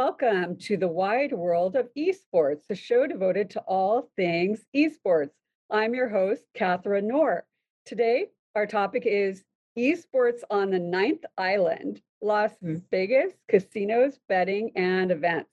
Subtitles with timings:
[0.00, 5.32] Welcome to the wide world of esports, a show devoted to all things esports.
[5.70, 7.44] I'm your host, Catherine Noor.
[7.84, 9.44] Today, our topic is
[9.78, 12.50] esports on the ninth island, Las
[12.90, 15.50] Vegas casinos, betting, and events.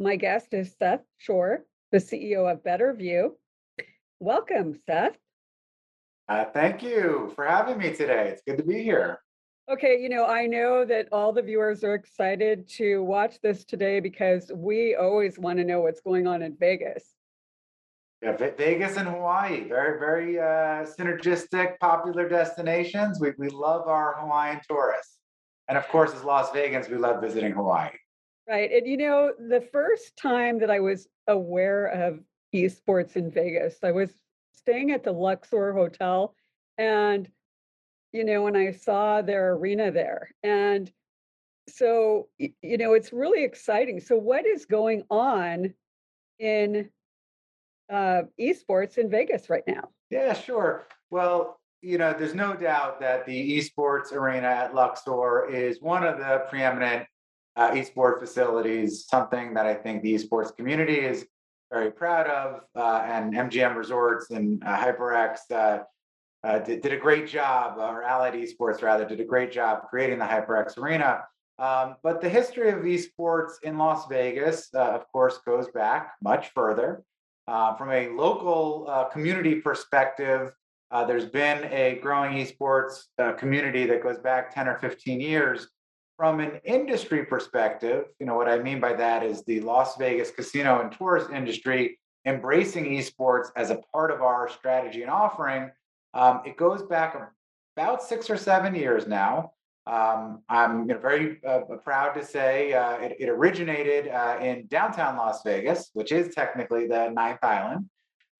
[0.00, 3.38] My guest is Seth Schorr, the CEO of Better View.
[4.18, 5.16] Welcome, Seth.
[6.28, 8.30] Uh, thank you for having me today.
[8.30, 9.20] It's good to be here.
[9.68, 13.98] Okay, you know, I know that all the viewers are excited to watch this today
[13.98, 17.14] because we always want to know what's going on in Vegas.
[18.22, 23.18] Yeah, Vegas and Hawaii, very, very uh, synergistic, popular destinations.
[23.20, 25.18] We, we love our Hawaiian tourists.
[25.66, 27.90] And of course, as Las Vegans, we love visiting Hawaii.
[28.48, 28.70] Right.
[28.70, 32.20] And you know, the first time that I was aware of
[32.54, 34.10] esports in Vegas, I was
[34.52, 36.36] staying at the Luxor Hotel
[36.78, 37.28] and
[38.12, 40.30] you know, when I saw their arena there.
[40.42, 40.90] And
[41.68, 44.00] so, you know, it's really exciting.
[44.00, 45.74] So, what is going on
[46.38, 46.88] in
[47.90, 49.88] uh, esports in Vegas right now?
[50.10, 50.86] Yeah, sure.
[51.10, 56.18] Well, you know, there's no doubt that the esports arena at Luxor is one of
[56.18, 57.06] the preeminent
[57.56, 61.26] uh, esports facilities, something that I think the esports community is
[61.72, 62.60] very proud of.
[62.74, 65.38] Uh, and MGM Resorts and uh, HyperX
[66.46, 70.20] uh, did, did, a great job, or Allied Esports rather, did a great job creating
[70.20, 71.24] the HyperX Arena.
[71.58, 76.50] Um, but the history of esports in Las Vegas, uh, of course, goes back much
[76.54, 77.02] further.
[77.48, 80.52] Uh, from a local uh, community perspective,
[80.92, 85.68] uh, there's been a growing esports uh, community that goes back 10 or 15 years.
[86.16, 90.30] From an industry perspective, you know what I mean by that is the Las Vegas
[90.30, 95.70] casino and tourist industry embracing esports as a part of our strategy and offering
[96.16, 97.14] um, it goes back
[97.76, 99.52] about six or seven years now.
[99.86, 104.66] Um, I'm you know, very uh, proud to say uh, it, it, originated uh, in
[104.66, 107.88] downtown Las Vegas, which is technically the ninth island.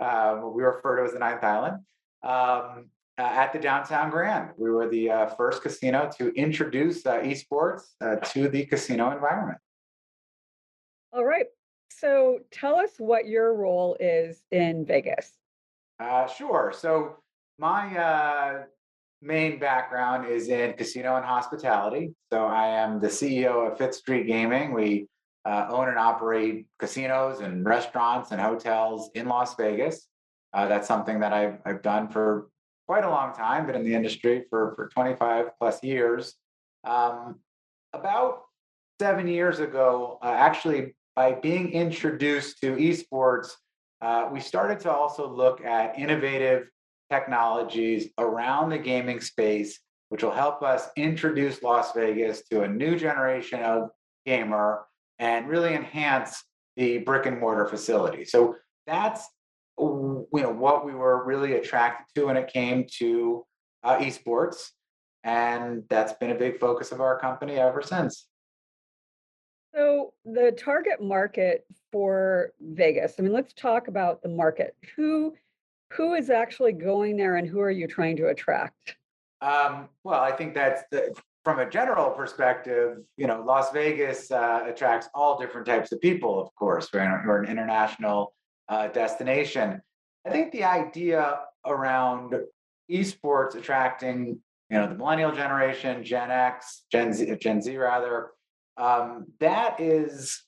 [0.00, 1.76] Uh, we refer to as the ninth island.
[2.24, 2.86] Um,
[3.18, 7.82] uh, at the downtown Grand, we were the uh, first casino to introduce esports
[8.32, 9.58] to the casino environment.
[11.12, 11.46] All right.
[11.90, 15.32] So tell us what your role is in Vegas.
[16.36, 16.74] sure.
[16.76, 17.16] So
[17.58, 18.62] my uh,
[19.22, 22.12] main background is in casino and hospitality.
[22.32, 24.72] So I am the CEO of Fifth Street Gaming.
[24.72, 25.06] We
[25.44, 30.08] uh, own and operate casinos and restaurants and hotels in Las Vegas.
[30.52, 32.48] Uh, that's something that I've, I've done for
[32.86, 36.34] quite a long time, been in the industry for, for 25 plus years.
[36.84, 37.40] Um,
[37.92, 38.42] about
[39.00, 43.50] seven years ago, uh, actually, by being introduced to esports,
[44.02, 46.68] uh, we started to also look at innovative
[47.10, 52.98] technologies around the gaming space, which will help us introduce Las Vegas to a new
[52.98, 53.90] generation of
[54.24, 54.86] gamer
[55.18, 56.44] and really enhance
[56.76, 58.24] the brick and mortar facility.
[58.24, 58.56] So
[58.86, 59.26] that's
[59.78, 63.44] you know what we were really attracted to when it came to
[63.84, 64.70] uh, esports,
[65.24, 68.26] and that's been a big focus of our company ever since.
[69.74, 73.14] So the target market for Vegas.
[73.18, 74.74] I mean, let's talk about the market.
[74.96, 75.34] Who
[75.92, 78.96] who is actually going there and who are you trying to attract?
[79.40, 81.14] Um, well, I think that's the,
[81.44, 86.40] from a general perspective, you know, Las Vegas uh, attracts all different types of people,
[86.40, 86.88] of course.
[86.92, 88.34] We're, we're an international
[88.68, 89.80] uh, destination.
[90.26, 92.34] I think the idea around
[92.90, 98.30] esports attracting, you know, the millennial generation, Gen X, Gen Z, Gen Z rather,
[98.76, 100.42] um, that is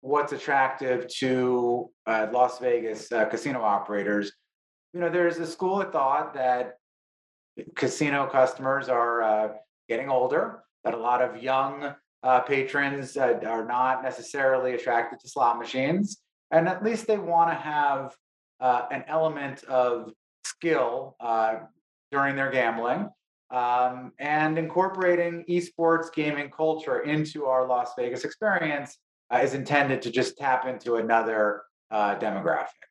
[0.00, 4.32] what's attractive to uh, Las Vegas uh, casino operators
[4.92, 6.78] you know, there's a school of thought that
[7.74, 9.48] casino customers are uh,
[9.88, 15.28] getting older, that a lot of young uh, patrons uh, are not necessarily attracted to
[15.28, 16.18] slot machines,
[16.50, 18.14] and at least they want to have
[18.60, 20.12] uh, an element of
[20.44, 21.56] skill uh,
[22.10, 23.08] during their gambling.
[23.52, 28.96] Um, and incorporating esports gaming culture into our Las Vegas experience
[29.34, 31.62] uh, is intended to just tap into another
[31.92, 32.89] demographic.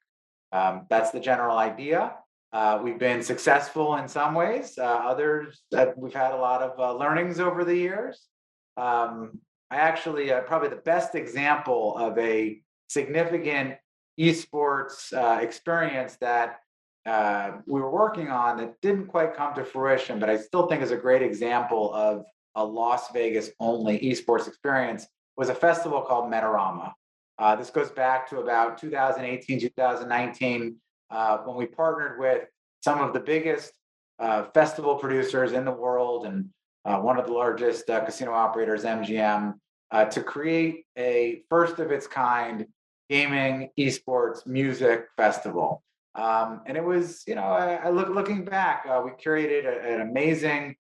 [0.52, 2.14] Um, that's the general idea.
[2.52, 4.78] Uh, we've been successful in some ways.
[4.78, 8.28] Uh, others, that we've had a lot of uh, learnings over the years.
[8.76, 13.76] Um, I actually, uh, probably the best example of a significant
[14.20, 16.60] esports uh, experience that
[17.06, 20.82] uh, we were working on that didn't quite come to fruition, but I still think
[20.82, 22.26] is a great example of
[22.56, 25.08] a Las Vegas only esports experience
[25.38, 26.92] was a festival called Metarama.
[27.40, 30.76] Uh, this goes back to about 2018, 2019,
[31.10, 32.44] uh, when we partnered with
[32.84, 33.72] some of the biggest
[34.20, 36.50] uh, festival producers in the world and
[36.84, 39.54] uh, one of the largest uh, casino operators, MGM,
[39.92, 42.66] uh, to create a first of its kind
[43.10, 45.82] gaming, esports, music festival.
[46.16, 50.02] Um, and it was, you know, I, I look looking back, we curated a, an
[50.02, 50.76] amazing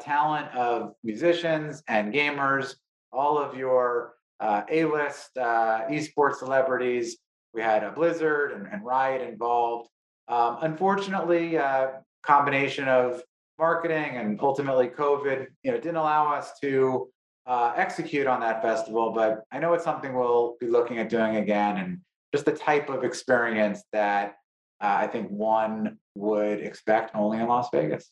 [0.00, 2.74] talent of musicians and gamers,
[3.12, 7.16] all of your uh, A-list uh, esports celebrities.
[7.54, 9.88] We had a Blizzard and, and Riot involved.
[10.28, 11.88] Um, unfortunately, uh,
[12.22, 13.22] combination of
[13.58, 17.08] marketing and ultimately COVID, you know, didn't allow us to
[17.46, 19.12] uh, execute on that festival.
[19.12, 21.98] But I know it's something we'll be looking at doing again, and
[22.34, 24.36] just the type of experience that
[24.80, 28.10] uh, I think one would expect only in Las Vegas.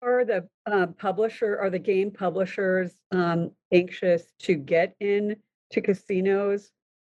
[0.00, 5.36] Are the uh, publisher, are the game publishers um, anxious to get in
[5.72, 6.70] to casinos?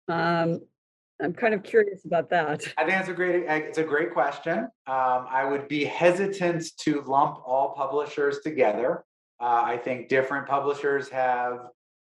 [0.07, 0.61] Um,
[1.21, 2.63] I'm kind of curious about that.
[2.77, 4.59] I think it's a great it's a great question.
[4.87, 9.05] Um, I would be hesitant to lump all publishers together.
[9.39, 11.59] Uh, I think different publishers have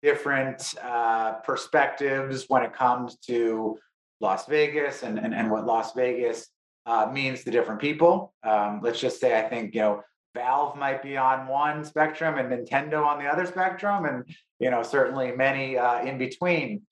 [0.03, 3.77] different uh, perspectives when it comes to
[4.21, 6.47] Las Vegas and, and, and what Las Vegas
[6.85, 8.33] uh, means to different people.
[8.43, 12.51] Um, let's just say I think you know Valve might be on one spectrum and
[12.51, 14.23] Nintendo on the other spectrum, and
[14.59, 16.83] you know certainly many uh, in between.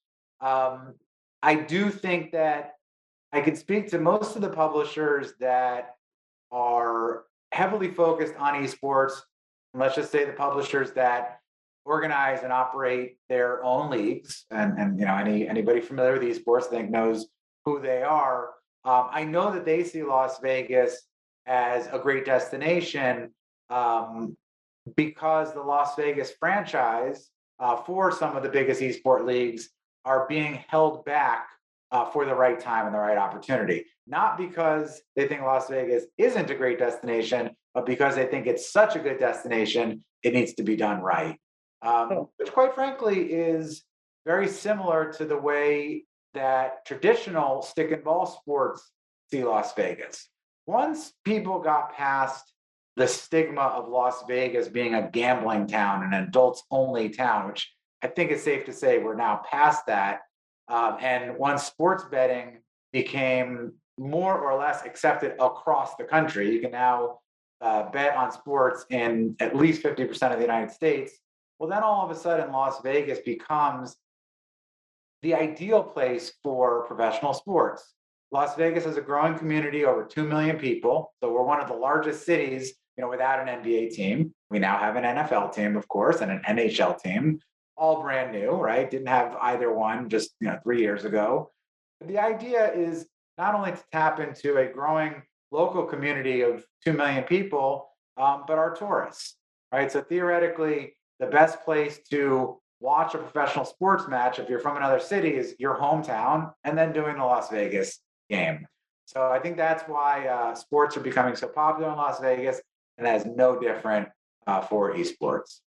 [0.42, 0.96] Um,
[1.44, 2.74] I do think that
[3.32, 5.96] I can speak to most of the publishers that
[6.52, 9.14] are heavily focused on esports.
[9.74, 11.40] Let's just say the publishers that
[11.86, 16.68] organize and operate their own leagues, and and you know any anybody familiar with esports,
[16.68, 17.28] I think knows
[17.66, 18.50] who they are.
[18.84, 21.07] Um, I know that they see Las Vegas
[21.48, 23.32] as a great destination
[23.70, 24.36] um,
[24.96, 27.30] because the Las Vegas franchise
[27.60, 29.70] uh, for some of the biggest esport leagues
[30.06, 31.48] are being held back
[31.92, 33.86] uh, for the right time and the right opportunity.
[34.06, 38.72] Not because they think Las Vegas isn't a great destination, but because they think it's
[38.72, 41.38] such a good destination, it needs to be done right.
[41.82, 42.30] Um, oh.
[42.38, 43.84] Which, quite frankly, is
[44.26, 46.04] very similar to the way
[46.34, 48.92] that traditional stick and ball sports
[49.32, 50.30] see Las Vegas.
[50.68, 52.54] Once people got past
[52.98, 57.72] the stigma of Las Vegas being a gambling town, an adults only town, which
[58.04, 60.22] I think it's safe to say we're now past that.
[60.68, 62.58] Um, and once sports betting
[62.92, 67.20] became more or less accepted across the country, you can now
[67.62, 71.14] uh, bet on sports in at least 50% of the United States.
[71.60, 73.96] Well, then all of a sudden, Las Vegas becomes
[75.22, 77.94] the ideal place for professional sports.
[78.32, 81.14] Las Vegas is a growing community, over 2 million people.
[81.22, 84.34] So we're one of the largest cities, you know, without an NBA team.
[84.50, 87.40] We now have an NFL team, of course, and an NHL team
[87.78, 88.90] all brand new, right?
[88.90, 91.52] Didn't have either one just you know three years ago.
[92.00, 93.08] But the idea is
[93.38, 95.22] not only to tap into a growing
[95.52, 99.36] local community of two million people, um, but our tourists,
[99.72, 99.92] right?
[99.92, 105.00] So theoretically, the best place to watch a professional sports match if you're from another
[105.00, 108.68] city is your hometown, and then doing the Las Vegas game.
[109.06, 112.62] So I think that's why uh, sports are becoming so popular in Las Vegas,
[112.98, 114.10] and that is no different
[114.46, 115.62] uh, for esports.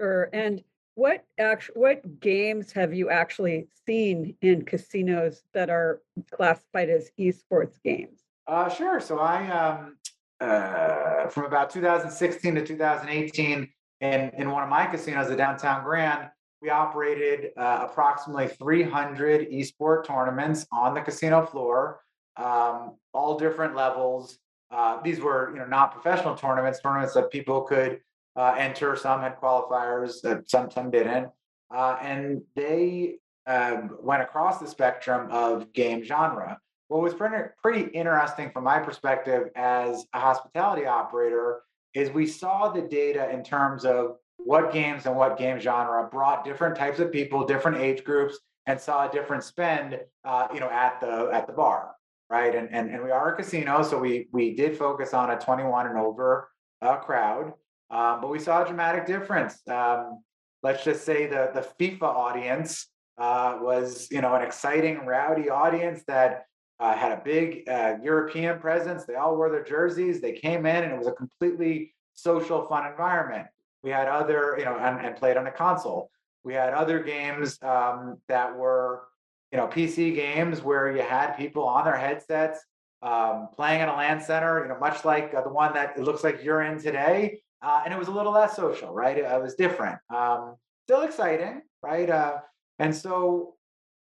[0.00, 0.62] Sure, and
[0.94, 7.82] what actual what games have you actually seen in casinos that are classified as esports
[7.82, 8.20] games?
[8.46, 9.00] Uh, sure.
[9.00, 9.96] So I um,
[10.40, 13.68] uh, from about 2016 to 2018
[14.00, 16.28] in in one of my casinos, the Downtown Grand,
[16.62, 22.00] we operated uh, approximately 300 esport tournaments on the casino floor,
[22.36, 24.38] um, all different levels.
[24.70, 28.00] Uh, these were, you know, not professional tournaments, tournaments that people could
[28.36, 28.96] uh, enter.
[28.96, 31.28] Some had qualifiers, some some didn't,
[31.74, 33.16] uh, and they
[33.46, 36.58] um, went across the spectrum of game genre.
[36.88, 41.62] What was pretty interesting from my perspective as a hospitality operator
[41.94, 46.44] is we saw the data in terms of what games and what game genre brought
[46.44, 50.70] different types of people, different age groups, and saw a different spend, uh, you know,
[50.70, 51.92] at the at the bar,
[52.30, 52.54] right?
[52.54, 55.86] And and and we are a casino, so we we did focus on a 21
[55.86, 57.52] and over uh, crowd.
[57.90, 59.60] Um, but we saw a dramatic difference.
[59.68, 60.22] Um,
[60.62, 66.02] let's just say the the FIFA audience uh, was, you know, an exciting, rowdy audience
[66.06, 66.46] that
[66.80, 69.04] uh, had a big uh, European presence.
[69.04, 70.20] They all wore their jerseys.
[70.20, 73.46] They came in, and it was a completely social, fun environment.
[73.82, 76.10] We had other, you know, and, and played on a console.
[76.44, 79.02] We had other games um, that were,
[79.50, 82.60] you know, PC games where you had people on their headsets
[83.02, 84.62] um, playing in a LAN center.
[84.62, 87.82] You know, much like uh, the one that it looks like you're in today uh,
[87.84, 89.16] and it was a little less social, right?
[89.16, 89.98] It, it was different.
[90.10, 92.10] Um, still exciting, right?
[92.10, 92.38] Uh,
[92.78, 93.54] and so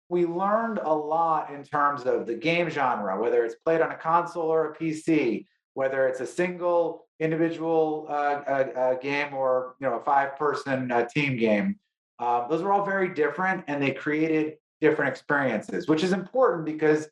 [0.09, 3.97] we learned a lot in terms of the game genre, whether it's played on a
[3.97, 5.45] console or a PC,
[5.75, 11.07] whether it's a single individual uh, uh, uh, game or you know a five-person uh,
[11.07, 11.77] team game.
[12.19, 17.09] Uh, those were all very different and they created different experiences, which is important because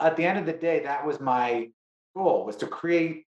[0.00, 1.68] at the end of the day, that was my
[2.14, 3.24] goal was to create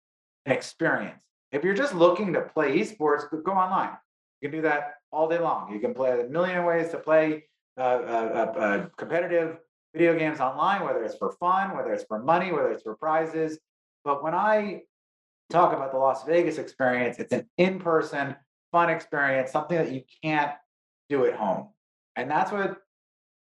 [0.47, 1.19] an experience.
[1.51, 3.97] If you're just looking to play esports, go online.
[4.41, 5.73] You can do that all day long.
[5.73, 7.45] You can play a million ways to play
[7.77, 9.59] uh, uh, uh, competitive
[9.95, 13.59] video games online, whether it's for fun, whether it's for money, whether it's for prizes.
[14.05, 14.83] But when I
[15.53, 18.35] talk about the Las Vegas experience, it's an in person,
[18.73, 20.53] fun experience, something that you can't
[21.09, 21.69] do at home.
[22.17, 22.79] And that's what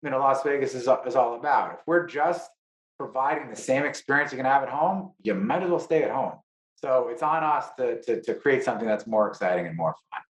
[0.02, 1.74] you know Las Vegas is, is all about.
[1.74, 2.50] If we're just
[2.98, 6.10] providing the same experience you can have at home, you might as well stay at
[6.10, 6.34] home.
[6.76, 10.22] So it's on us to, to, to create something that's more exciting and more fun.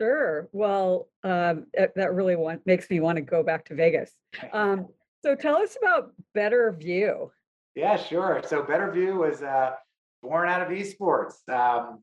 [0.00, 0.48] Sure.
[0.52, 4.12] Well, um, that, that really want, makes me want to go back to Vegas.
[4.52, 4.88] Um,
[5.24, 7.32] so tell us about Better View.
[7.74, 8.42] Yeah, sure.
[8.46, 9.72] So Better View was uh,
[10.22, 11.48] born out of esports.
[11.48, 12.00] Um,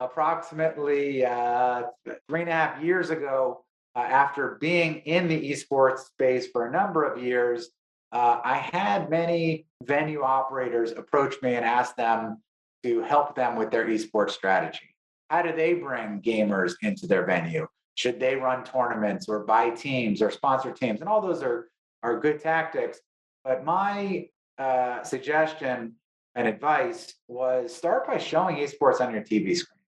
[0.00, 1.82] approximately uh,
[2.28, 3.64] three and a half years ago,
[3.96, 7.70] uh, after being in the esports space for a number of years,
[8.12, 12.40] uh, I had many venue operators approach me and ask them
[12.84, 14.94] to help them with their esports strategy.
[15.30, 17.66] How do they bring gamers into their venue?
[17.96, 21.00] Should they run tournaments or buy teams or sponsor teams?
[21.00, 21.68] And all those are,
[22.02, 23.00] are good tactics.
[23.44, 25.94] But my uh, suggestion
[26.34, 29.80] and advice was start by showing esports on your TV screen,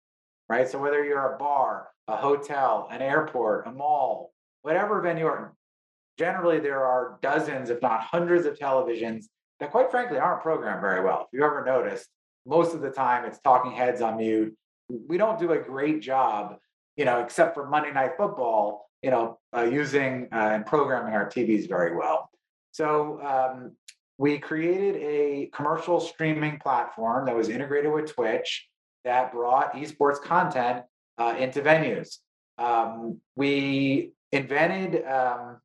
[0.49, 0.69] right?
[0.69, 5.55] So whether you're a bar, a hotel, an airport, a mall, whatever venue, or
[6.19, 9.27] generally there are dozens, if not hundreds of televisions
[9.61, 11.23] that quite frankly aren't programmed very well.
[11.23, 12.09] If you ever noticed,
[12.47, 14.57] most of the time it's talking heads on mute.
[14.89, 16.57] We don't do a great job,
[16.97, 21.29] you know, except for Monday Night Football, you know, uh, using uh, and programming our
[21.29, 22.31] TVs very well.
[22.73, 23.73] So um,
[24.19, 28.69] we created a commercial streaming platform that was integrated with Twitch
[29.05, 30.83] that brought esports content
[31.19, 32.19] uh, into venues.
[32.59, 35.59] Um, we invented um,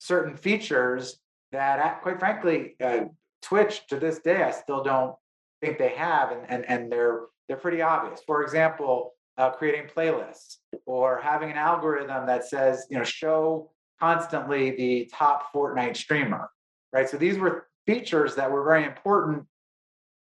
[0.00, 1.18] certain features
[1.52, 3.04] that, quite frankly, uh,
[3.42, 5.14] Twitch to this day, I still don't
[5.62, 8.20] think they have, and, and, and they're they're pretty obvious.
[8.26, 13.70] For example, uh, creating playlists or having an algorithm that says, you know, show
[14.00, 16.50] constantly the top Fortnite streamer,
[16.92, 17.08] right?
[17.08, 19.44] So these were features that were very important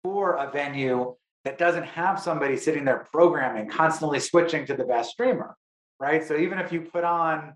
[0.04, 5.12] for a venue that doesn't have somebody sitting there programming, constantly switching to the best
[5.12, 5.56] streamer,
[6.00, 6.24] right?
[6.24, 7.54] So even if you put on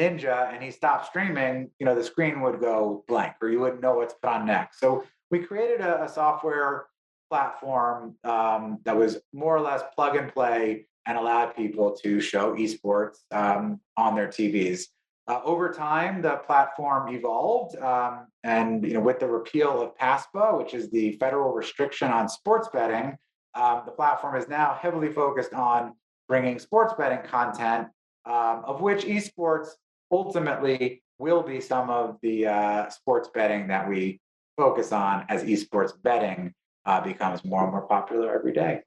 [0.00, 3.82] Ninja and he stopped streaming, you know, the screen would go blank or you wouldn't
[3.82, 4.80] know what to put on next.
[4.80, 6.86] So we created a, a software
[7.30, 12.54] platform um, that was more or less plug and play and allowed people to show
[12.54, 14.84] esports um, on their TVs.
[15.28, 20.58] Uh, over time, the platform evolved, um, and you know, with the repeal of PASPA,
[20.58, 23.16] which is the federal restriction on sports betting,
[23.54, 25.94] um, the platform is now heavily focused on
[26.26, 27.88] bringing sports betting content,
[28.24, 29.68] um, of which esports
[30.10, 34.20] ultimately will be some of the uh, sports betting that we
[34.56, 36.52] focus on as esports betting
[36.84, 38.80] uh, becomes more and more popular every day.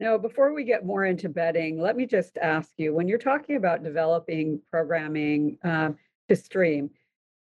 [0.00, 3.56] Now, before we get more into betting, let me just ask you when you're talking
[3.56, 5.98] about developing programming um,
[6.30, 6.88] to stream,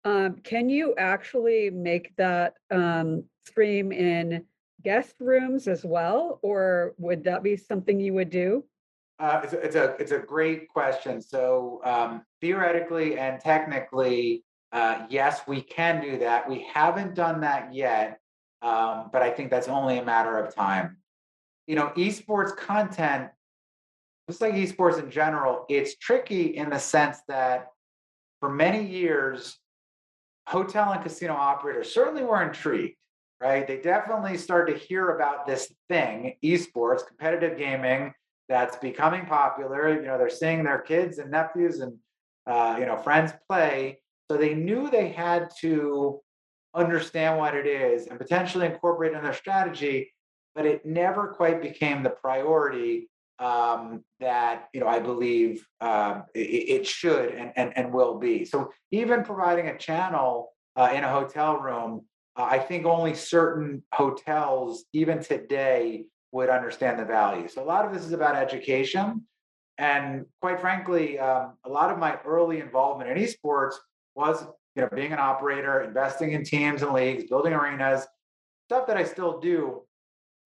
[0.04, 4.44] um, can you actually make that um, stream in
[4.84, 8.62] guest rooms as well, or would that be something you would do?
[9.18, 11.20] Uh, it's, a, it's a it's a great question.
[11.20, 16.48] So um, theoretically and technically, uh, yes, we can do that.
[16.48, 18.20] We haven't done that yet,
[18.62, 20.98] um, but I think that's only a matter of time.
[21.66, 23.28] You know, esports content,
[24.28, 27.68] just like esports in general, it's tricky in the sense that
[28.40, 29.58] for many years,
[30.46, 32.96] hotel and casino operators certainly were intrigued,
[33.40, 33.66] right?
[33.66, 38.12] They definitely started to hear about this thing, esports, competitive gaming,
[38.48, 39.94] that's becoming popular.
[39.94, 41.96] You know, they're seeing their kids and nephews and
[42.46, 46.20] uh, you know friends play, so they knew they had to
[46.74, 50.12] understand what it is and potentially incorporate in their strategy,
[50.56, 53.08] but it never quite became the priority
[53.38, 58.46] um, that you know I believe um, it, it, should and, and and will be.
[58.46, 63.82] So even providing a channel uh, in a hotel room, uh, I think only certain
[63.92, 67.46] hotels, even today, would understand the value.
[67.46, 69.26] So a lot of this is about education,
[69.76, 73.74] and quite frankly, um, a lot of my early involvement in esports
[74.14, 74.42] was
[74.74, 78.06] you know, being an operator, investing in teams and leagues, building arenas,
[78.68, 79.82] stuff that I still do.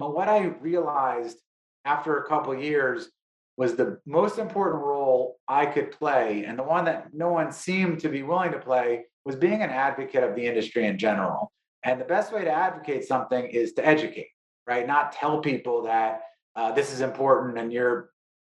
[0.00, 1.36] But what I realized
[1.84, 3.10] after a couple years
[3.58, 8.00] was the most important role I could play, and the one that no one seemed
[8.00, 11.52] to be willing to play was being an advocate of the industry in general.
[11.84, 14.30] And the best way to advocate something is to educate,
[14.66, 14.86] right?
[14.86, 16.22] Not tell people that
[16.56, 18.08] uh, this is important and you're,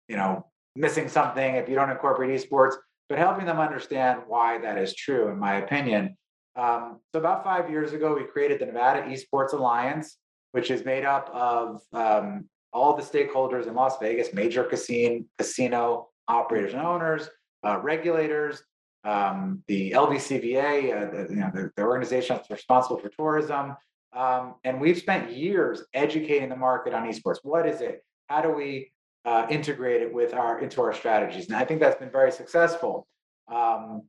[0.10, 2.76] you know, missing something if you don't incorporate esports.
[3.08, 6.18] but helping them understand why that is true, in my opinion.
[6.58, 10.18] Um, so about five years ago, we created the Nevada Esports Alliance,
[10.52, 16.10] which is made up of um, all the stakeholders in Las Vegas, major casino, casino
[16.28, 17.30] operators and owners,
[17.66, 18.62] uh, regulators,
[19.04, 23.76] um, the LVCVA, uh, the, you know, the, the, organization that's responsible for tourism.
[24.14, 27.38] Um, and we've spent years educating the market on esports.
[27.44, 28.04] What is it?
[28.28, 28.92] How do we
[29.26, 31.48] uh, integrate it with our into our strategies?
[31.48, 33.08] And I think that's been very successful.
[33.48, 34.04] Um,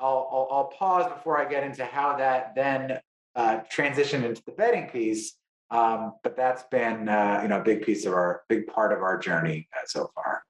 [0.00, 2.98] I'll, I'll, I'll, pause before I get into how that then
[3.36, 5.34] uh, transitioned into the betting piece.
[5.74, 9.02] Um, but that's been uh, you know a big piece of our big part of
[9.02, 10.44] our journey uh, so far.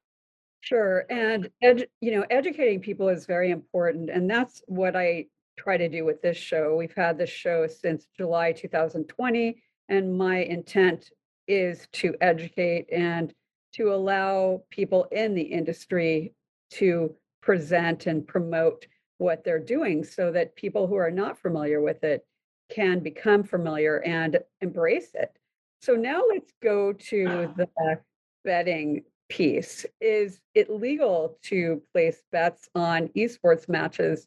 [0.65, 1.05] Sure.
[1.11, 1.51] And,
[2.01, 4.09] you know, educating people is very important.
[4.09, 5.27] And that's what I
[5.59, 6.75] try to do with this show.
[6.75, 9.63] We've had this show since July 2020.
[9.91, 11.11] And my intent
[11.47, 13.35] is to educate and
[13.75, 16.33] to allow people in the industry
[16.71, 18.87] to present and promote
[19.19, 22.27] what they're doing so that people who are not familiar with it
[22.71, 25.37] can become familiar and embrace it.
[25.81, 27.69] So now let's go to the
[28.45, 34.27] betting piece is it legal to place bets on esports matches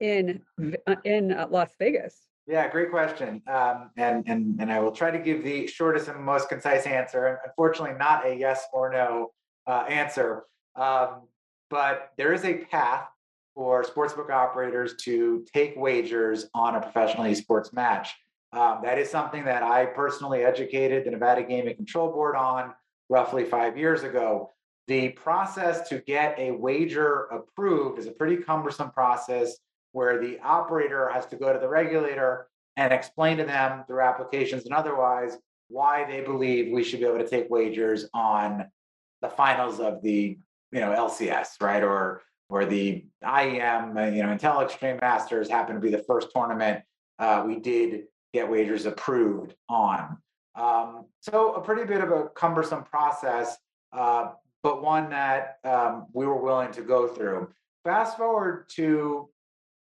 [0.00, 0.42] in
[0.86, 2.16] uh, in uh, Las Vegas?
[2.46, 3.42] Yeah, great question.
[3.46, 7.40] Um, and and and I will try to give the shortest and most concise answer.
[7.46, 9.32] Unfortunately, not a yes or no
[9.66, 10.44] uh, answer.
[10.74, 11.28] Um,
[11.70, 13.06] but there is a path
[13.54, 18.10] for sportsbook operators to take wagers on a professional esports match.
[18.52, 22.74] Um, that is something that I personally educated the Nevada Gaming Control Board on
[23.08, 24.50] roughly five years ago.
[24.88, 29.56] The process to get a wager approved is a pretty cumbersome process
[29.92, 34.64] where the operator has to go to the regulator and explain to them through applications
[34.64, 35.36] and otherwise
[35.68, 38.66] why they believe we should be able to take wagers on
[39.20, 40.36] the finals of the
[40.72, 41.82] you know LCS, right?
[41.82, 46.28] Or or the IEM, uh, you know, Intel Extreme Masters happened to be the first
[46.34, 46.82] tournament
[47.18, 48.02] uh, we did
[48.34, 50.18] get wagers approved on.
[50.54, 53.56] Um, so a pretty bit of a cumbersome process,
[53.94, 57.48] uh, but one that um, we were willing to go through.
[57.84, 59.30] Fast forward to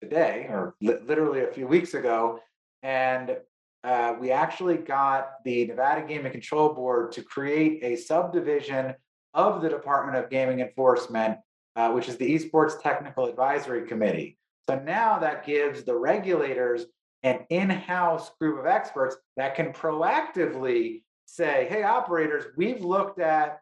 [0.01, 2.39] today, or li- literally a few weeks ago,
[2.85, 3.37] and
[3.83, 8.95] uh, we actually got the Nevada Gaming Control Board to create a subdivision
[9.35, 11.39] of the Department of Gaming Enforcement,
[11.77, 14.39] uh, which is the Esports Technical Advisory Committee.
[14.69, 16.87] So now that gives the regulators
[17.23, 23.61] an in-house group of experts that can proactively say, hey, operators, we've looked at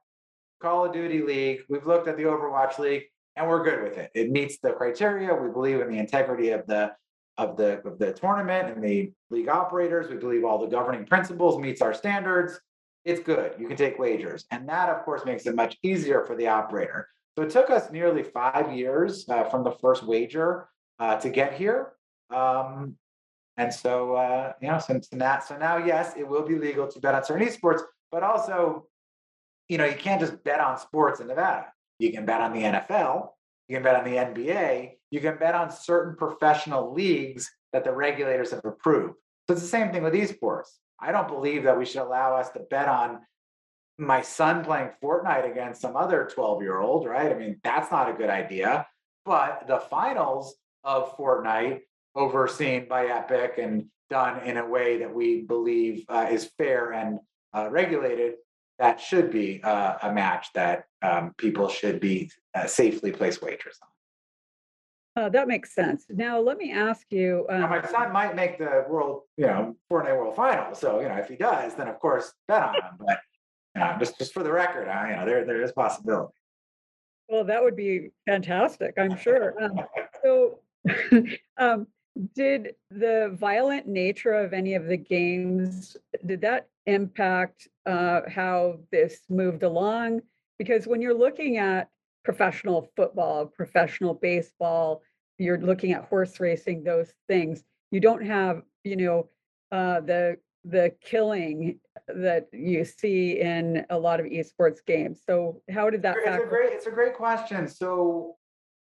[0.60, 3.04] Call of Duty League, we've looked at the Overwatch League,
[3.36, 4.10] and we're good with it.
[4.14, 5.34] It meets the criteria.
[5.34, 6.92] We believe in the integrity of the
[7.36, 10.10] of the of the tournament and the league operators.
[10.10, 12.60] We believe all the governing principles meets our standards.
[13.04, 13.54] It's good.
[13.58, 17.08] You can take wagers, and that, of course, makes it much easier for the operator.
[17.38, 21.54] So it took us nearly five years uh, from the first wager uh, to get
[21.54, 21.92] here.
[22.34, 22.96] Um,
[23.56, 26.98] and so, uh, you know, since that, so now, yes, it will be legal to
[26.98, 28.88] bet on certain esports, but also,
[29.68, 31.66] you know, you can't just bet on sports in Nevada.
[32.00, 33.28] You can bet on the NFL,
[33.68, 37.92] you can bet on the NBA, you can bet on certain professional leagues that the
[37.92, 39.14] regulators have approved.
[39.46, 40.70] So it's the same thing with esports.
[40.98, 43.20] I don't believe that we should allow us to bet on
[43.98, 47.32] my son playing Fortnite against some other 12 year old, right?
[47.32, 48.86] I mean, that's not a good idea.
[49.24, 51.80] But the finals of Fortnite
[52.14, 57.18] overseen by Epic and done in a way that we believe uh, is fair and
[57.52, 58.34] uh, regulated,
[58.78, 63.78] that should be uh, a match that um, people should be uh, safely place wagers
[63.82, 63.88] on.
[65.24, 66.06] Uh, that makes sense.
[66.08, 67.44] Now, let me ask you.
[67.50, 70.74] Um, now, my son might make the world, you know, Fortnite World Final.
[70.76, 72.82] So, you know, if he does, then of course bet on him.
[73.00, 73.18] But
[73.78, 76.32] know, just just for the record, you know, there there is possibility.
[77.28, 78.94] Well, that would be fantastic.
[78.96, 79.54] I'm sure.
[79.62, 79.80] Um,
[80.22, 80.60] so,
[81.58, 81.86] um,
[82.34, 89.20] did the violent nature of any of the games did that impact uh, how this
[89.28, 90.20] moved along
[90.58, 91.88] because when you're looking at
[92.24, 95.02] professional football professional baseball
[95.38, 99.28] you're looking at horse racing those things you don't have you know
[99.70, 100.36] uh, the
[100.68, 101.78] the killing
[102.08, 106.46] that you see in a lot of esports games so how did that it's a
[106.46, 108.36] great it's a great question so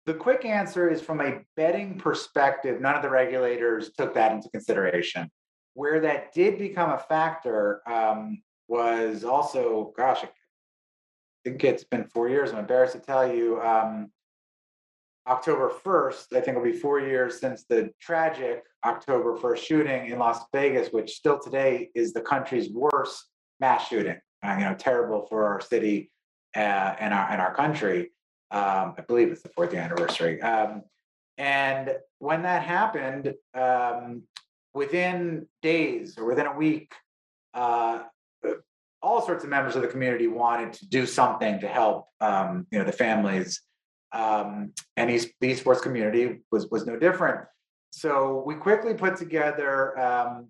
[0.05, 4.49] the quick answer is from a betting perspective, none of the regulators took that into
[4.49, 5.29] consideration.
[5.73, 10.29] Where that did become a factor um, was also, gosh, I
[11.43, 12.51] think it's been four years.
[12.51, 13.59] I'm embarrassed to tell you.
[13.61, 14.11] Um,
[15.27, 20.19] October 1st, I think it'll be four years since the tragic October 1st shooting in
[20.19, 23.25] Las Vegas, which still today is the country's worst
[23.59, 24.19] mass shooting.
[24.43, 26.11] Uh, you know, terrible for our city
[26.55, 26.59] uh,
[26.99, 28.11] and our and our country.
[28.51, 30.39] Um, I believe it's the fourth anniversary.
[30.41, 30.83] Um,
[31.37, 34.23] and when that happened, um,
[34.73, 36.93] within days or within a week,
[37.55, 38.03] uh,
[39.01, 42.77] all sorts of members of the community wanted to do something to help, um, you
[42.77, 43.61] know, the families.
[44.15, 47.41] Um, and the esports community was was no different.
[47.91, 50.47] So we quickly put together um,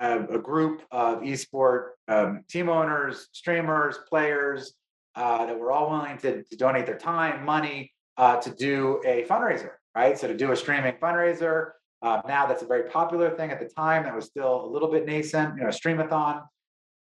[0.00, 4.74] a, a group of esport um, team owners, streamers, players
[5.16, 9.24] uh, that were all willing to, to donate their time, money uh, to do a
[9.24, 10.16] fundraiser, right?
[10.16, 11.70] So to do a streaming fundraiser.
[12.00, 13.50] Uh, now that's a very popular thing.
[13.50, 16.42] At the time, that was still a little bit nascent, you know, streamathon.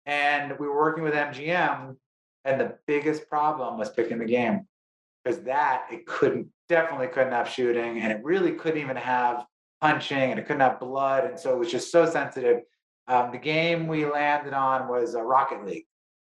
[0.04, 1.96] And we were working with MGM,
[2.44, 4.68] and the biggest problem was picking the game
[5.26, 9.44] because that it couldn't definitely couldn't have shooting, and it really couldn't even have
[9.80, 12.60] punching, and it couldn't have blood, and so it was just so sensitive.
[13.08, 15.86] Um, the game we landed on was uh, Rocket League.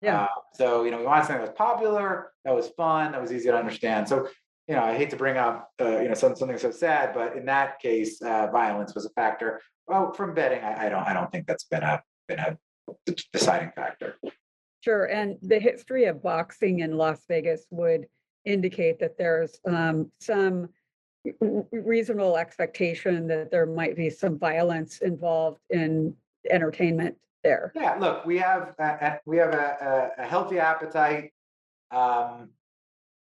[0.03, 0.25] Yeah.
[0.25, 3.33] Uh, so you know, we wanted something that was popular, that was fun, that was
[3.33, 4.09] easy to understand.
[4.09, 4.29] So
[4.69, 7.37] you know, I hate to bring up uh, you know some, something so sad, but
[7.37, 9.61] in that case, uh, violence was a factor.
[9.87, 12.59] Well, from betting, I, I don't, I don't think that's been a been a
[13.33, 14.17] deciding factor.
[14.83, 18.07] Sure, and the history of boxing in Las Vegas would
[18.45, 20.69] indicate that there's um, some
[21.71, 26.15] reasonable expectation that there might be some violence involved in
[26.51, 27.73] entertainment there.
[27.75, 31.33] Yeah, look, we have a, we have a, a healthy appetite
[31.91, 32.51] um,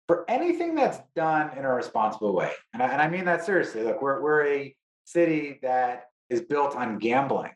[0.08, 3.84] for anything that's done in a responsible way, and I, and I mean that seriously.
[3.84, 7.52] Look, we're we're a city that is built on gambling.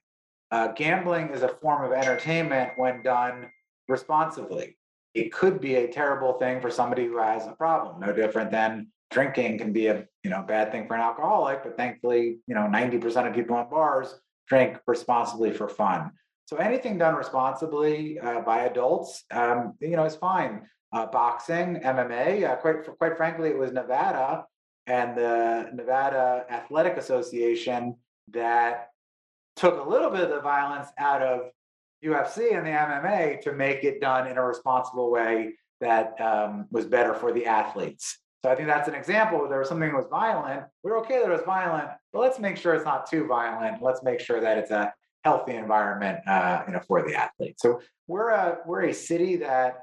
[0.51, 3.49] Uh, gambling is a form of entertainment when done
[3.87, 4.77] responsibly.
[5.15, 8.87] It could be a terrible thing for somebody who has a problem, no different than
[9.11, 12.61] drinking can be a you know bad thing for an alcoholic, but thankfully, you know,
[12.61, 14.13] 90% of people in bars
[14.47, 16.11] drink responsibly for fun.
[16.47, 20.67] So anything done responsibly uh, by adults, um, you know, is fine.
[20.93, 24.45] Uh, boxing, MMA, uh, quite quite frankly, it was Nevada
[24.87, 27.95] and the Nevada Athletic Association
[28.31, 28.89] that
[29.55, 31.51] took a little bit of the violence out of
[32.05, 36.85] UFC and the MMA to make it done in a responsible way that um, was
[36.85, 38.19] better for the athletes.
[38.43, 40.65] So I think that's an example where there was something that was violent.
[40.83, 43.81] We're okay that it was violent, but let's make sure it's not too violent.
[43.81, 47.61] Let's make sure that it's a healthy environment, uh, you know, for the athletes.
[47.63, 49.79] So we're a we're a city that,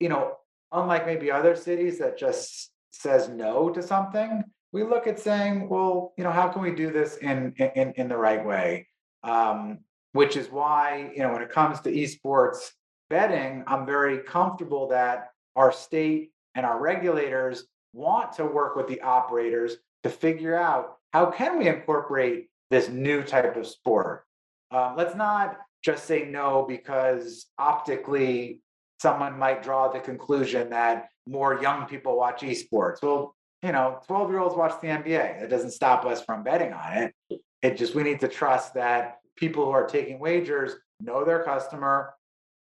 [0.00, 0.36] you know,
[0.72, 6.14] unlike maybe other cities that just says no to something, we look at saying, well,
[6.16, 8.88] you know, how can we do this in in in the right way?
[9.22, 9.80] Um,
[10.12, 12.70] which is why, you know, when it comes to esports
[13.10, 19.00] betting, I'm very comfortable that our state and our regulators want to work with the
[19.00, 24.24] operators to figure out how can we incorporate this new type of sport.
[24.70, 28.60] Um, let's not just say no because optically
[29.00, 33.02] someone might draw the conclusion that more young people watch esports.
[33.02, 35.40] Well, you know, 12 year olds watch the NBA.
[35.40, 37.40] That doesn't stop us from betting on it.
[37.62, 42.14] It just, we need to trust that people who are taking wagers know their customer,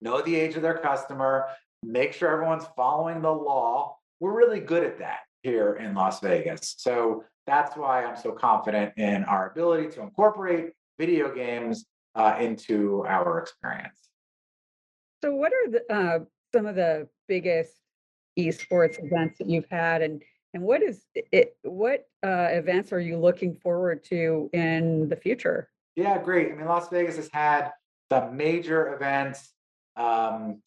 [0.00, 1.46] know the age of their customer,
[1.83, 3.96] make sure everyone's following the law.
[4.20, 6.74] We're really good at that here in Las Vegas.
[6.79, 13.05] So that's why I'm so confident in our ability to incorporate video games uh, into
[13.07, 14.09] our experience.
[15.22, 16.18] So what are the, uh,
[16.52, 17.72] some of the biggest
[18.38, 20.22] esports events that you've had and
[20.55, 25.68] and what is it what uh, events are you looking forward to in the future?
[25.96, 26.52] Yeah, great.
[26.52, 27.72] I mean, Las Vegas has had
[28.12, 29.52] some major events.
[29.96, 30.61] Um,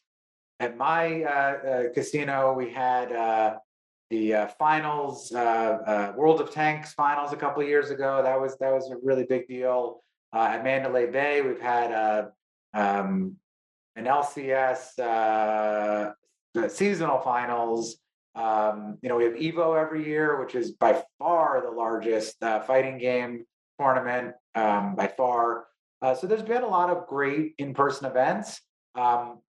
[0.59, 3.57] at my uh, uh, casino, we had uh,
[4.09, 8.21] the uh, finals, uh, uh, World of Tanks finals a couple years ago.
[8.23, 10.01] That was that was a really big deal.
[10.33, 12.31] At Mandalay Bay, we've had
[12.73, 13.35] um,
[13.95, 14.95] an LCS
[16.69, 17.97] seasonal finals.
[18.35, 22.97] Um, you know, we have Evo every year, which is by far the largest fighting
[22.97, 23.45] game
[23.79, 25.65] tournament um, by far.
[26.01, 28.61] Uh, so there's been a lot of great in-person events.
[28.95, 29.39] Um,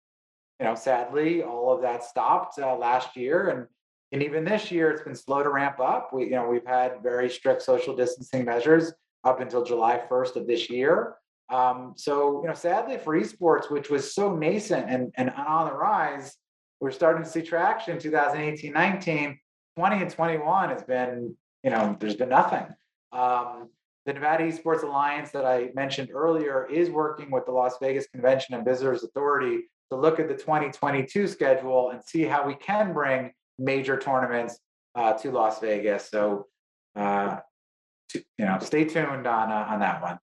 [0.59, 3.67] you know, sadly, all of that stopped uh, last year, and
[4.13, 6.13] and even this year, it's been slow to ramp up.
[6.13, 10.47] We, you know, we've had very strict social distancing measures up until July 1st of
[10.47, 11.15] this year.
[11.49, 15.75] Um, so, you know, sadly for esports, which was so nascent and, and on the
[15.75, 16.37] rise,
[16.81, 19.39] we're starting to see traction 2018, 19,
[19.77, 22.67] 20 and 21 has been, you know, there's been nothing.
[23.13, 23.69] Um,
[24.07, 28.55] the Nevada Esports Alliance that I mentioned earlier is working with the Las Vegas Convention
[28.55, 33.33] and Visitors Authority to look at the 2022 schedule and see how we can bring
[33.59, 34.59] major tournaments
[34.95, 36.09] uh, to Las Vegas.
[36.11, 36.47] So,
[36.97, 37.37] uh,
[38.11, 40.19] to, you know, stay tuned on uh, on that one.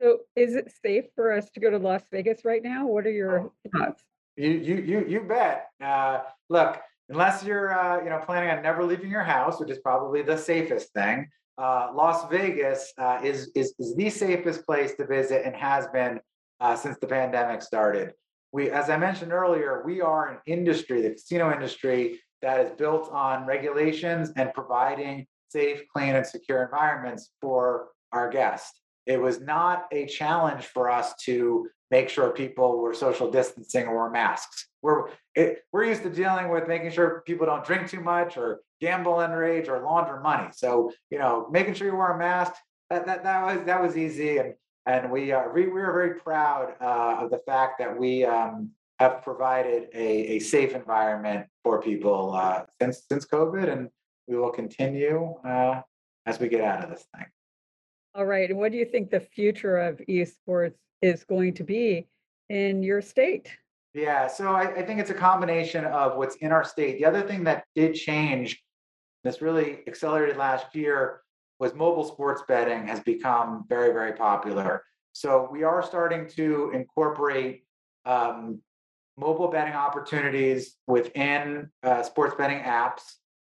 [0.00, 2.86] So is it safe for us to go to Las Vegas right now?
[2.86, 4.02] What are your thoughts?
[4.36, 5.68] You you you you bet.
[5.82, 9.78] Uh, look, unless you're, uh, you know, planning on never leaving your house, which is
[9.78, 15.06] probably the safest thing, uh, Las Vegas uh, is, is is the safest place to
[15.06, 16.20] visit and has been
[16.60, 18.12] uh, since the pandemic started.
[18.52, 23.10] We, as I mentioned earlier, we are an industry, the casino industry, that is built
[23.10, 28.80] on regulations and providing safe, clean, and secure environments for our guests.
[29.06, 34.10] It was not a challenge for us to make sure people were social distancing or
[34.10, 34.68] masks.
[34.82, 38.60] We're it, we're used to dealing with making sure people don't drink too much or
[38.80, 40.48] gamble underage or launder money.
[40.52, 42.54] So you know, making sure you wear a mask
[42.90, 44.54] that that, that was that was easy, and
[44.86, 48.70] and we are we, we are very proud uh, of the fact that we um,
[48.98, 53.90] have provided a, a safe environment for people uh, since since COVID, and
[54.26, 55.82] we will continue uh,
[56.24, 57.26] as we get out of this thing.
[58.14, 58.48] All right.
[58.48, 62.08] And what do you think the future of esports is going to be
[62.48, 63.50] in your state?
[63.96, 66.98] Yeah, so I, I think it's a combination of what's in our state.
[66.98, 68.62] The other thing that did change,
[69.24, 71.22] this really accelerated last year,
[71.58, 74.82] was mobile sports betting has become very, very popular.
[75.12, 77.64] So we are starting to incorporate
[78.04, 78.60] um,
[79.16, 83.00] mobile betting opportunities within uh, sports betting apps.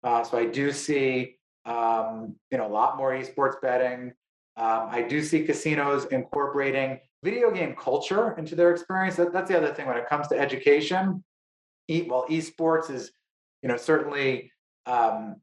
[0.01, 4.13] Uh, so I do see, um, you know, a lot more esports betting.
[4.55, 9.15] Um, I do see casinos incorporating video game culture into their experience.
[9.15, 11.23] That, that's the other thing when it comes to education.
[11.87, 13.11] E, well, esports is,
[13.61, 14.51] you know, certainly
[14.85, 15.37] um,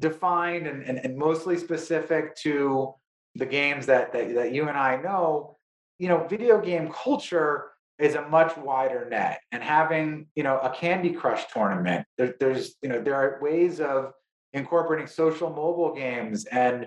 [0.00, 2.94] defined and, and, and mostly specific to
[3.34, 5.56] the games that, that that you and I know.
[5.98, 10.70] You know, video game culture is a much wider net, and having you know a
[10.70, 12.06] Candy Crush tournament.
[12.18, 14.12] There, there's you know there are ways of
[14.52, 16.86] incorporating social mobile games and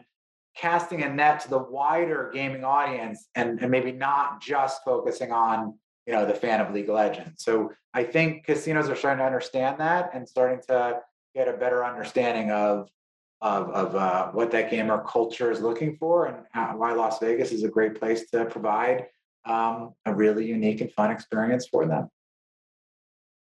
[0.57, 5.77] casting a net to the wider gaming audience and, and maybe not just focusing on
[6.05, 9.25] you know the fan of league of legends so i think casinos are starting to
[9.25, 10.99] understand that and starting to
[11.35, 12.89] get a better understanding of
[13.39, 17.51] of, of uh, what that gamer culture is looking for and how, why las vegas
[17.51, 19.05] is a great place to provide
[19.45, 22.09] um, a really unique and fun experience for them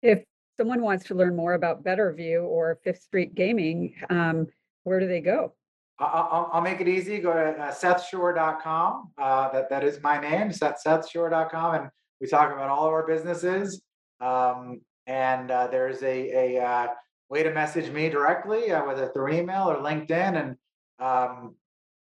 [0.02, 0.24] If
[0.58, 4.48] someone wants to learn more about Better View or Fifth Street Gaming, um,
[4.84, 5.54] where do they go?
[5.98, 7.20] I'll, I'll make it easy.
[7.20, 9.12] Go to uh, sethschorr.com.
[9.18, 11.76] Uh, that, that is my name, Seth, sethschorr.com.
[11.76, 13.82] And we talk about all of our businesses.
[14.20, 16.88] Um, and uh, there's a, a uh,
[17.30, 20.10] way to message me directly, uh, whether through email or LinkedIn.
[20.42, 20.56] And
[21.00, 21.56] um,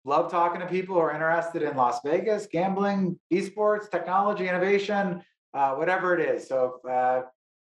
[0.06, 5.22] love talking to people who are interested in Las Vegas, gambling, esports, technology, innovation,
[5.54, 6.48] uh, whatever it is.
[6.48, 6.80] So,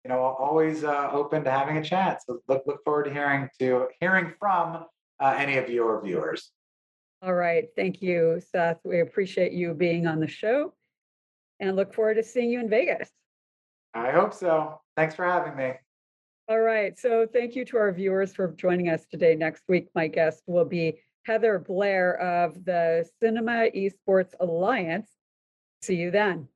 [0.05, 2.20] you know, always open to having a chat.
[2.27, 4.85] So look, look forward to hearing to hearing from
[5.20, 6.51] uh, any of your viewers.
[7.22, 7.66] All right.
[7.77, 8.79] Thank you, Seth.
[8.85, 10.75] We appreciate you being on the show
[11.61, 13.11] and look forward to seeing you in Vegas.
[13.94, 14.81] I hope so.
[14.96, 15.75] Thanks for having me.
[16.48, 16.98] All right.
[16.98, 19.37] So thank you to our viewers for joining us today.
[19.37, 25.09] Next week, my guest will be Heather Blair of the Cinema Esports Alliance.
[25.83, 26.48] See you then.